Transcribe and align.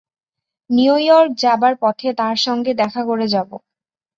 New 0.69 0.93
York 0.99 1.31
যাবার 1.37 1.73
পথে 1.81 2.09
তার 2.13 2.35
সঙ্গে 2.37 2.71
দেখা 2.73 3.01
করে 3.05 3.25
যাব। 3.27 3.49